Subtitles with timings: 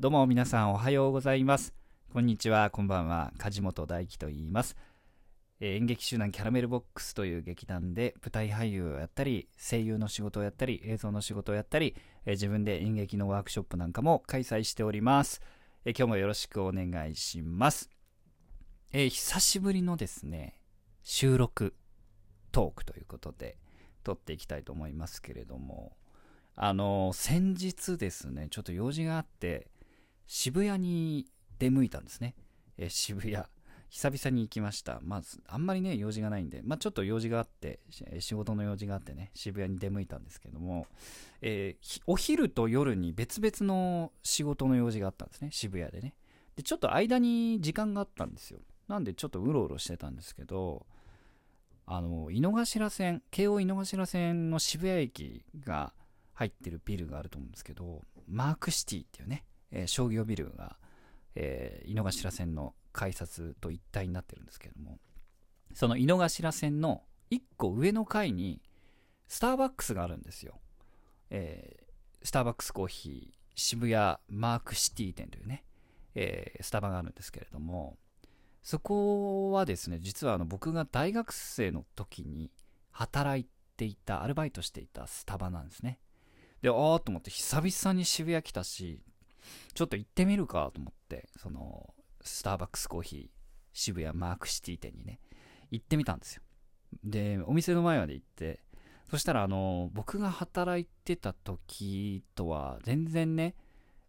[0.00, 1.74] どうも皆さんおはようございます。
[2.12, 3.32] こんにちは、こんばんは。
[3.36, 4.76] 梶本大輝と言います。
[5.58, 15.40] えー、演劇集団キャラメルボックスという劇団で舞台俳優をやったり、声優の仕事をやったり、映像の仕事をやったり、えー、自分で演劇のワークショップなんかも開催しております。
[15.84, 17.90] えー、今日もよろしくお願いします。
[18.92, 20.60] え久しぶりのですね、
[21.02, 21.74] 収録
[22.52, 23.58] トークということで、
[24.04, 25.96] 撮っていきたいと思いますけれども、
[26.54, 29.66] あの先日ですね、ちょっと用事があって、
[30.28, 31.26] 渋谷に
[31.58, 32.36] 出向いたんですね。
[32.76, 33.42] え渋谷。
[33.90, 35.00] 久々に行きました。
[35.02, 37.80] まず、あんまりね、用事がないんで、まあ、ちょっと用事があって、
[38.20, 40.86] 仕事の用事があってね、渋谷に出向いたんですけども、
[41.40, 46.14] えー、お昼と夜に別々の仕事の用事があったんですね、渋谷でね。
[46.56, 48.60] で、ちょっと間に時間があったんですよ。
[48.88, 50.86] なんでちょっとうろうろしてたんですけど、
[51.86, 55.94] あの、井の頭線、京王井の頭線の渋谷駅が
[56.34, 60.76] 入ってるビルがあると思うんですけど、マークシティっていうね、えー、商業ビルが、
[61.34, 64.98] えー、井の頭線の改札と一体になってるんですけども
[65.74, 68.60] その井の頭線の1個上の階に
[69.28, 70.58] スターバックスがあるんですよ、
[71.30, 75.64] えー、スターバックスコーヒー渋谷マークシティ店というね、
[76.14, 77.98] えー、スタバがあるんですけれども
[78.62, 82.50] そこはですね実はあの僕が大学生の時に
[82.90, 86.00] 働いていたアルバイトしていたスタバなんですね。
[86.60, 89.00] でああと思って久々に渋谷来たし
[89.74, 93.28] ちょっと行ってみるかと思って、その、スターバックスコーヒー、
[93.72, 95.20] 渋谷マークシティ店にね、
[95.70, 96.42] 行ってみたんですよ。
[97.04, 98.60] で、お店の前まで行って、
[99.10, 103.54] そしたら、あの、僕が働いてた時とは、全然ね、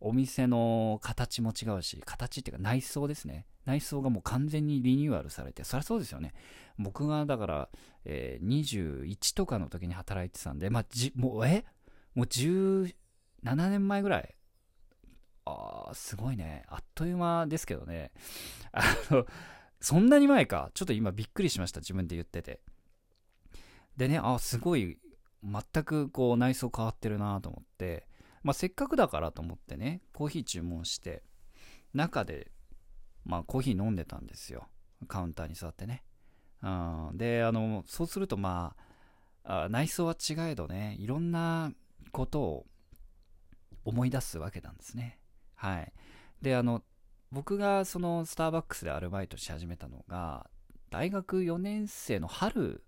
[0.00, 3.46] お店の形も違うし、形っていうか内装ですね。
[3.64, 6.34] 内装がもう完全にリニューアルされて、そりゃそうですよね。
[6.78, 7.68] 僕がだから、
[8.04, 11.64] えー、21とかの時に働いてたんで、まあ、じ、もう、え？
[12.14, 12.94] もう17
[13.44, 14.34] 年前ぐらい
[15.46, 16.64] ああ、すごいね。
[16.68, 18.12] あっという間ですけどね。
[18.72, 19.26] あの、
[19.80, 20.70] そんなに前か。
[20.74, 21.80] ちょっと今びっくりしました。
[21.80, 22.60] 自分で言ってて。
[23.96, 24.98] でね、あ、すごい、
[25.42, 28.08] 全くこう内装変わってるなと思って、
[28.42, 31.22] まあせっかくだからと思ってね、コーヒー注文して、
[31.92, 32.50] 中で、
[33.24, 34.68] まあコーヒー飲んでたんですよ。
[35.06, 36.02] カウンターに座ってね。
[36.62, 36.66] う
[37.12, 38.74] ん、で、あの、そうするとま
[39.42, 41.70] あ、あ内装は違えどね、いろんな
[42.10, 42.66] ことを
[43.84, 45.18] 思い出すわけなんですね。
[45.64, 45.92] はい。
[46.42, 46.82] で、あの、
[47.32, 50.50] 僕がそのスターバックスでアルバイトし始めたのが、
[50.90, 52.84] 大学4年生の春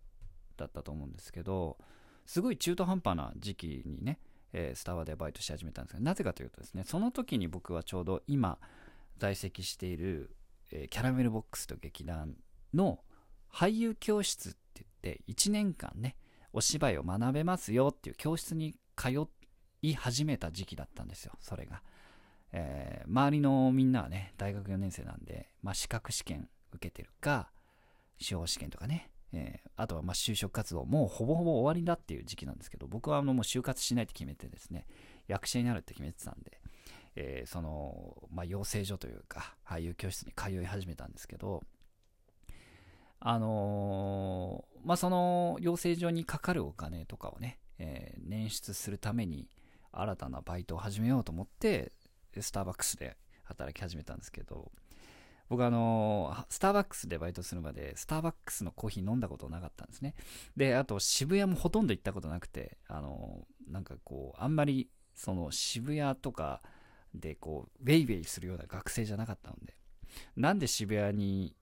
[0.58, 1.78] だったと思うんですけど、
[2.26, 4.20] すごい中途半端な時期にね、
[4.52, 8.58] えー、スタバでバイトし始めたんですが、なぜかというとですね、その時に僕はちょうど今
[9.16, 10.36] 在籍している、
[10.70, 12.34] えー、キャラメルボックスと劇団
[12.74, 13.00] の
[13.50, 16.14] 俳優教室って言って、1年間ね、
[16.52, 19.26] お芝居を学べますよっていう教室に通
[19.80, 21.82] い始めた時期だったんですよ、それが。
[22.58, 27.50] えー、周りのみんなはね、大学4年生なんで、まあ、資格試験受けてるか、
[28.18, 34.86] 司法試験とかね、えー、あとはま就職活動、もうほぼほぼ終わりだっていう時期なんですけど、僕はあのもう就活しないって決めてですね、
[35.28, 36.58] 役者になるって決めてたんで、
[37.14, 41.62] えー、その、まあ、養成所というか、俳優教室に通い始めたんですけど、
[43.20, 49.46] あのー、まあ、その養成所にかかるお金とかをね、え、捻出するために
[49.92, 51.92] 新たなバイトを始めようと思って
[52.42, 54.70] スターバックスで働き始めたんですけど、
[55.48, 60.14] 僕あのスターバックスでバイトするまで、スターバックスのコーヒー飲んだことなかったんですね。
[60.56, 66.62] で、あと渋谷もほとんど行ったことなくて、あのなんかこう、あんまり、その渋谷とか
[67.14, 69.76] でこう、ウェイウェイするような学生じゃなかったので、
[70.36, 71.54] なんで渋谷に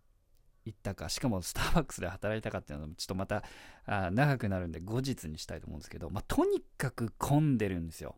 [0.65, 3.45] 行ったか、しかもスターバックスで働いたかっていうのも、ちょっとまた
[3.85, 8.17] あ長くなるんで後日にしたいと思うんですけど、まあ、とにかく混んでるんですよ。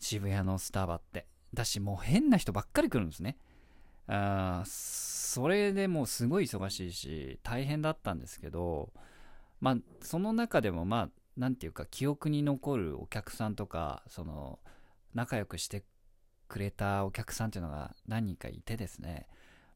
[0.00, 1.26] 渋谷のスタバって。
[1.54, 3.36] だし、もう変な人ばっかり来るんですね。
[4.06, 8.92] あそれでもうすごい忙しいし、大変だったんですけど、
[9.60, 14.58] まあ、その中でも、まあ、なんていうか、記憶に残るお客さんとか、その、
[15.14, 15.84] 仲良くして
[16.48, 19.28] くれたお客さんっていうのが何人かいてですね、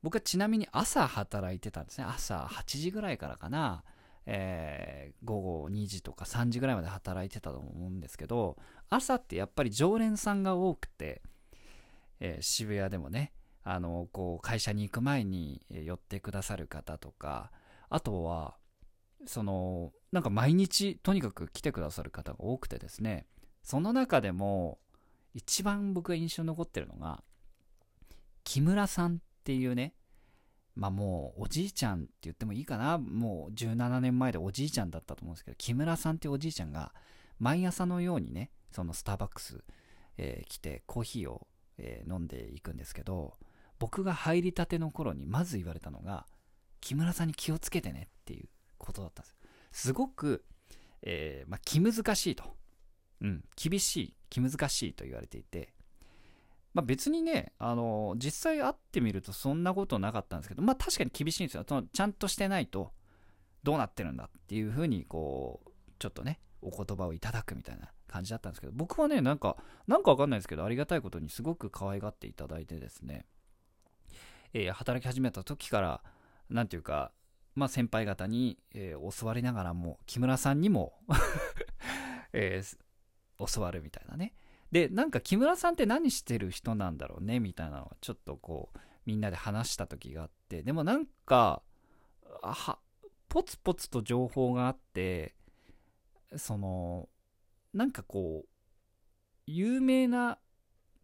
[0.03, 2.05] 僕はちなみに朝働いてたんですね。
[2.05, 3.85] 朝8時ぐらいからかな。
[4.27, 8.57] えー、午後2時とか3時ぐらいまで働いてたと思うんですけど、
[8.89, 11.23] 朝ってやっぱり常連さんが多くて、
[12.21, 13.33] えー、渋谷でもね、
[13.63, 17.51] あの、こう、会社に行く前に寄ってくださる方とか、
[17.89, 18.57] あとは、
[19.27, 23.27] その、なんか毎日とにかく来てくださる方が多くてですね、
[23.63, 24.79] その中でも、
[25.33, 27.25] 一番僕が印象に残ってるのが、
[28.45, 29.95] 木村さんっていうね、
[30.75, 36.93] まあもうおじいちゃんって言ってもいいかな、もう17年前でおじいちゃんだったと思うんですけど、木村さんっていうおじいちゃんが、
[37.39, 39.63] 毎朝のようにね、そのスターバックス、
[40.19, 41.47] えー、来てコーヒーを
[41.79, 43.35] えー、飲んでいくんですけど
[43.79, 46.27] 僕が入りたての頃にまず言われたのが
[46.81, 48.49] 木村さんに気をつけてねっていう
[48.79, 49.31] ことだったんで
[49.73, 50.45] すすごく、
[51.03, 52.45] えー、まあ、気難しいと、
[53.21, 55.74] うん、厳しい気難しいと言われていて
[56.75, 61.65] まあ、別にね、あの実際会ってみるとそんなことなかったんですけど、まあ確かに厳しいんですよ。
[61.67, 62.93] そのちゃんとしてないと
[63.63, 69.57] どうなってるんだっていうふうに、こう、ちょっとね、お言葉をいただくみたいな感じだったんですけど、僕はね、なんか、
[69.87, 73.25] なんかわかんないですけど、ありがたいことにすごく可愛がっていただいてですね、
[74.53, 76.03] えー、働き始めた時から、
[76.51, 77.13] なんていうか、
[77.55, 80.99] まあ先輩方に、えー、教わりながらも、木村さんにも
[82.33, 84.35] えー、教わるみたいなね。
[84.75, 91.63] で、なんか木村さんって何してる人なんだろうねみたいなのはちょっとこう、みんなで話した時があって、でもなんか、
[92.43, 92.81] は、
[93.29, 95.37] ポツポツと情報があって、
[96.37, 97.09] その、
[97.73, 98.49] なんかこう、
[99.47, 100.41] 有名な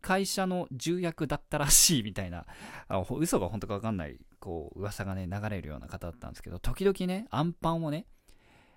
[0.01, 2.47] 会社の重役だったらしいみたいな、
[2.89, 8.07] あ嘘が本当かわかんない、こう、噂がね、流れるような方だったんですけど、時々ね、アンパンをね、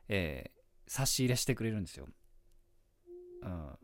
[0.07, 2.07] えー、差し入れしてくれるんですよ。
[3.42, 3.80] うん。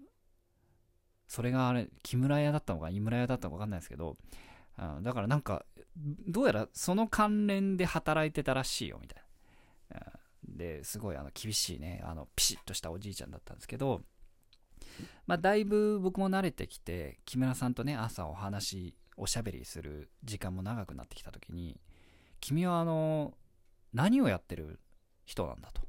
[1.30, 4.18] それがあれ、木村屋だったのか、井村屋だったのかわかんないですけど、
[4.80, 5.64] うん、だからなんか、
[6.28, 9.24] どうやらその関連で働いてたらしいよ、みたい
[9.92, 10.20] な。
[10.44, 14.02] で、すごいあの厳しいね、あのピシッとしたおじいちゃんだったんですけど、
[15.28, 21.80] まあ、だいぶ僕も慣れてきて、木村さんとね、朝お話、おしゃべりする時間も長くなってきた時に、
[22.42, 23.38] 君はあの、
[23.94, 24.80] 何をやってる
[25.26, 25.84] 人なんだと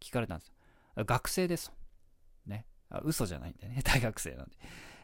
[0.00, 1.04] 聞かれたんですよ。
[1.06, 1.70] 学生です。
[1.70, 1.85] ね。
[2.90, 4.56] あ嘘じゃないんでね、 大学生なんで。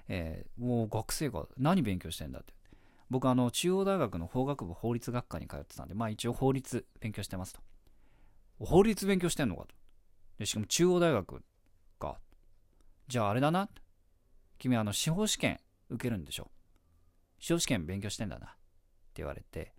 [0.08, 2.52] えー、もう学生が何勉強してんだって。
[3.08, 7.60] 僕、あの、中央大学の法学部法律学科に通ってたんで、まあ一応法律勉強してますと。
[8.58, 9.74] 法律勉強してんのかと。
[10.38, 11.44] でしかも中央大学
[11.98, 12.20] か。
[13.08, 13.68] じゃああれだな。
[14.58, 16.50] 君あの、司法試験受けるんでしょ。
[17.38, 18.46] 司法試験勉強してんだな。
[18.46, 18.56] って
[19.16, 19.74] 言われて、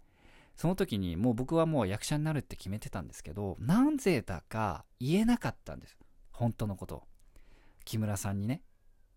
[0.56, 5.98] その時にもう僕はもう役者になるって決めてたんですけど、なぜだか言えなかったんです。
[6.32, 7.08] 本当のことを。
[7.86, 8.62] 木村さんにね、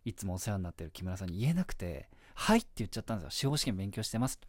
[0.04, 3.30] いつもお世話になってる木村さんに言えなくて、はいって言っちゃったんですよ。
[3.30, 4.48] 司法試験勉強してますと。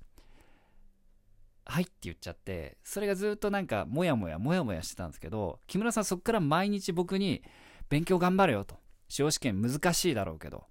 [1.65, 7.43] はいって言っちゃって、それがずっとなんか、もやもや、もやもやしてたんですけど、木村さんそっから毎日僕に、
[7.89, 8.77] 勉強頑張れよと。
[9.09, 10.65] 司法試験難しいだろうけど、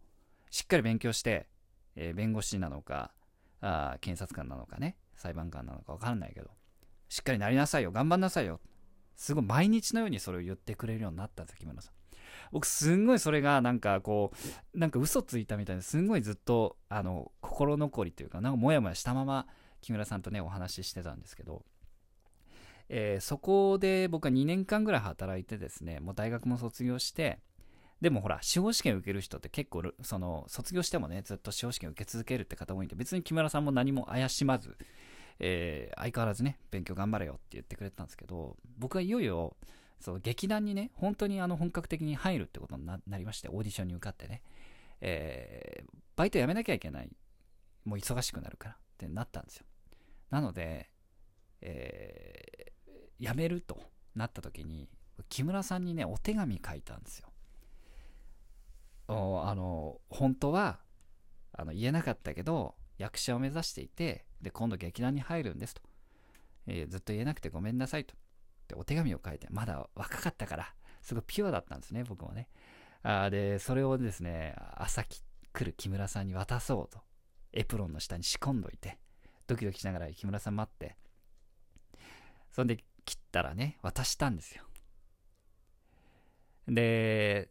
[0.50, 1.48] しっかり勉強して、
[1.96, 3.12] えー、弁護士なのか、
[3.60, 6.50] あ検察官なのかね、裁判官なのか分かんないけど、
[7.08, 8.60] しっかりなりなさいよ、頑張んなさいよ。
[9.16, 11.95] すごい毎日のようにそれを言ってくれるようになったんですよ、木村さん。
[12.52, 14.32] 僕すんごいそれがなんかこ
[14.74, 19.46] うなんか嘘ついたみたいですんごいずっとあの心残りというかなんかモヤモヤしたまま
[19.80, 21.62] 木村さんとねお話ししてたんですけど、
[22.88, 27.38] えー、そこで僕は2年間ぐらい働いてですねもう大学も卒業して
[28.00, 34.76] でもほら司法試験受ける人って結構その卒業してもねずっと司法試験受け続けるって方多いんで別に木村さんも何も怪しまず、
[35.38, 39.56] えー、相変わらずね勉強頑張れよって言ってくれたんですけど僕はいよいよ
[40.00, 44.42] そう劇団にね、本当にあの本格的に入るってことになりまして、オーディションに受かってね、
[45.00, 47.10] えー、バイト辞めなきゃいけない、
[47.84, 49.66] もう忙しくなるからってなったんですよ。
[50.30, 50.90] なので、
[51.60, 53.80] えー、辞めると
[54.14, 54.88] なった時に、
[55.28, 57.28] 木村さんにね、お手紙書いたんですよ。
[59.08, 60.80] あの、本当は、
[61.52, 65.82] あの言えなかったけど、役者を目指していて、で、今度劇団に入るんですと。
[66.66, 68.14] えー、ずっと言えなくてごめんなさいと。
[68.66, 72.48] ってお手紙を書いて、まだ若かったから、すごいピュアだったんですね、僕もね。
[73.02, 77.00] あで、それをですね、朝来る木村さんに渡そうと、
[77.52, 78.98] エプロンの下に仕込んどいて、
[79.46, 80.96] ドキドキしながら木村さん待って、
[82.50, 84.64] そんで切ったらね、渡したんですよ。
[86.66, 87.50] で、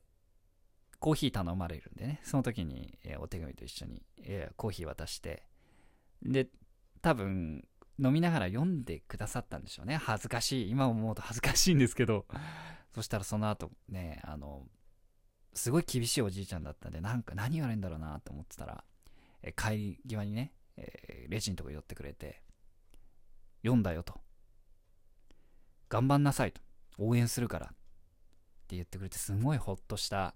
[0.99, 5.43] コーヒー頼まれるんでね、その時に、えー、お手紙と一緒に、えー、コーヒー渡して、
[6.21, 6.47] で、
[7.01, 7.65] 多分、
[8.01, 9.95] 飲みながら読んでくださったんでしょうね。
[9.95, 10.69] 恥ずかしい。
[10.69, 12.25] 今思うと恥ずかしいんですけど。
[12.93, 14.67] そしたらその後ね、あの、
[15.53, 18.83] すごい厳しいおじいちゃんだったんで、なんか何言われるんだろうなと思ってたら、
[19.41, 22.43] え帰り際にね、えー、レジのとこ寄ってくれて、
[23.63, 24.21] 読んだよと。
[25.89, 26.61] 頑張んなさいと。
[26.97, 27.67] 応援するから。
[27.67, 27.69] っ
[28.67, 30.35] て言ってくれて、すごいほっとした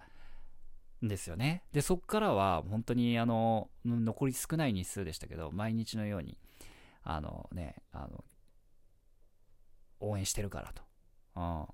[1.04, 1.64] んですよね。
[1.72, 6.38] で、そっからは、本当にあの、残り少ない日数でしたけど、毎日のように、
[7.04, 8.24] あのね、あの、
[10.00, 10.84] 応援してるからと。
[11.36, 11.68] うん。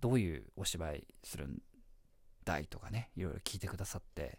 [0.00, 1.62] どういうお芝居するん
[2.44, 4.38] だいとかね、いろいろ聞いてくださって、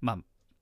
[0.00, 0.18] まあ、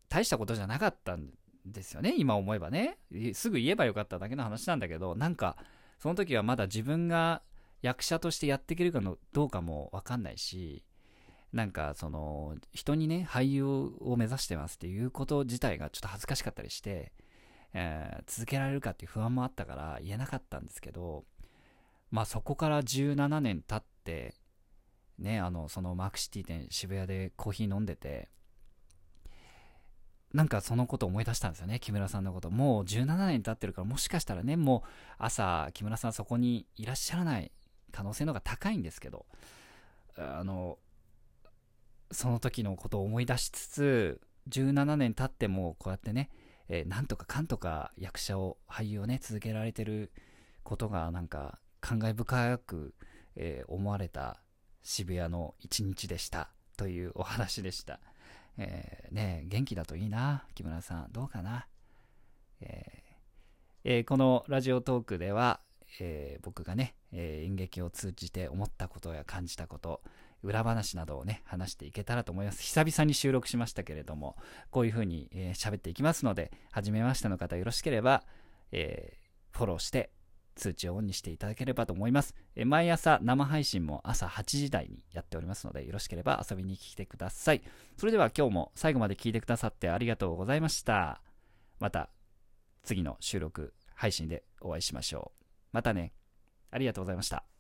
[0.09, 1.31] 大したことじゃなかったん
[1.67, 2.99] ですよね、今思えばね。
[3.35, 5.57] すぐ言えばよかっただけの話なんだけど、なんか、
[5.99, 7.43] その時はまだ自分が
[7.83, 10.85] 役者としてやっていけるかのどうかもわかんないし、
[11.53, 17.13] なんかその人にね俳優を目指してますっていうこと自体がちょっと恥ずかしかったりして、
[17.73, 21.25] えー、続けられるかっていう不安もあったから言えなかったんですけど
[22.11, 24.35] まあそこから17年経って
[25.19, 28.29] ねあのそのマークシティ店渋谷でコーヒー飲んでて
[30.35, 32.51] なんかそのこと思い出したんですよね木村さんのこと。
[32.51, 34.89] もう17年経ってるからもしかしたらねもう
[35.19, 37.51] 朝木村さんそこにいらっしゃらない
[37.93, 39.25] 可能性の方が高いんですけど
[40.17, 40.79] あの
[42.11, 46.31] その時のことを思い出しつつ17年経ってもこうやってね、
[46.69, 50.13] えー、なんとかかんとか役者を俳優をね続けられてる
[50.63, 52.95] ことがなんか感慨深く、
[53.37, 54.41] えー、思われた
[54.83, 58.01] 渋谷の一日でしたというお話でした、
[58.57, 61.13] えー、ね元気だといいな木村さん。
[61.13, 61.67] どうかな、
[62.61, 63.03] え
[63.85, 65.61] えー、このラジオトークでは、
[66.01, 70.03] え僕がね、え演劇を通じて思ったことや感じたこと
[70.43, 72.63] 裏話などをね、話していけたらと思います。
[72.63, 74.37] 久々に収録しましたけれども、
[74.71, 78.25] こういう風に喋、えー、っていきますので、初めましての方よろしければ、
[78.73, 80.11] えー、フォローして
[80.55, 82.35] 通知をオンにしていただければと思います。
[82.55, 87.63] え、毎朝生配信も朝8時台にやっておりますので、よろしければ遊びに来てください。
[87.97, 91.23] それでは今日も最後まで聞いてくださってありがとうございました。
[91.81, 92.11] また
[92.83, 95.45] 次の収録配信でお会いしましょう。
[95.73, 96.13] またね。
[96.71, 97.58] ありがとうございました。